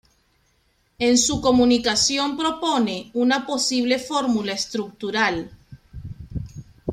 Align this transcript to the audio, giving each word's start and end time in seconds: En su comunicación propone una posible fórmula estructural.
En 0.97 1.15
su 1.19 1.41
comunicación 1.41 2.35
propone 2.35 3.11
una 3.13 3.45
posible 3.45 3.99
fórmula 3.99 4.53
estructural. 4.53 5.51